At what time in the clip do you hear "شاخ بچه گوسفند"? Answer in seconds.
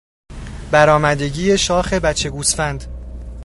1.57-2.85